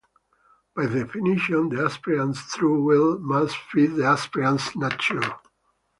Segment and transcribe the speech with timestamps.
[0.75, 5.21] By definition, the aspirant's True Will must fit the aspirant's nature.